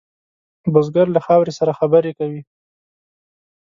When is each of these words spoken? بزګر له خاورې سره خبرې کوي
بزګر 0.73 1.07
له 1.15 1.19
خاورې 1.25 1.51
سره 1.59 1.77
خبرې 1.79 2.11
کوي 2.19 2.41